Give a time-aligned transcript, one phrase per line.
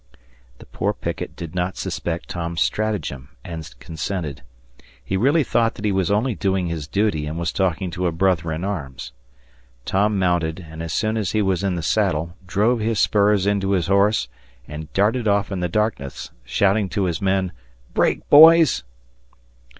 [0.57, 4.41] The poor picket did not suspect Tom's stratagem and consented.
[5.05, 8.11] He really thought that he was only doing his duty and was talking to a
[8.11, 9.11] brother in arms.
[9.85, 13.73] Tom mounted and, as soon as he was in the saddle, drove his spurs into
[13.73, 14.27] his horse,
[14.67, 17.51] and darted off in the darkness, shouting to his men,
[17.93, 18.83] "Break, boys!"